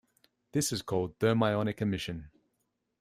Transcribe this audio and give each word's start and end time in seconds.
This 0.53 0.71
is 0.71 0.81
called 0.81 1.19
thermionic 1.19 1.79
emission. 1.79 2.31